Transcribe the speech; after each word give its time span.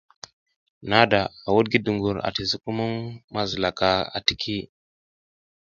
Nada 0.91 1.21
a 1.45 1.49
wuɗ 1.53 1.65
ngi 1.67 1.77
dugur 1.85 2.17
ati 2.27 2.43
sukumuŋ 2.51 2.93
ma 3.33 3.41
zila 3.49 3.69
ka 3.79 3.89
atiki. 4.17 4.57